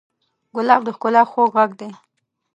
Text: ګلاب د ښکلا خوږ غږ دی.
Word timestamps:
ګلاب 0.55 0.81
د 0.85 0.89
ښکلا 0.95 1.23
خوږ 1.31 1.49
غږ 1.55 1.71
دی. 1.79 1.89